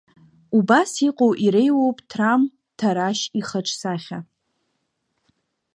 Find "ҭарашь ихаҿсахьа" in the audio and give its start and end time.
2.77-4.19